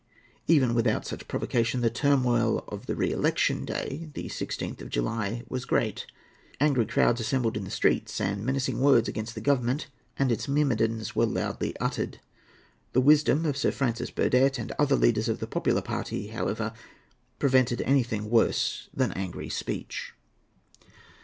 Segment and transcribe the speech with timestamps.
[0.47, 5.43] Even without such provocation the turmoil of the re election day, the 16th of July,
[5.47, 6.07] was great;
[6.59, 9.85] angry crowds assembled in the streets, and menacing words against the Government
[10.17, 12.19] and its myrmidons were loudly uttered.
[12.93, 16.73] The wisdom of Sir Francis Burdett and other leaders of the popular party, however,
[17.37, 20.13] prevented anything worse than angry speech.